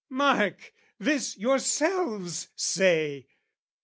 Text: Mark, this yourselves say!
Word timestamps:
Mark, 0.09 0.73
this 0.97 1.37
yourselves 1.37 2.47
say! 2.55 3.27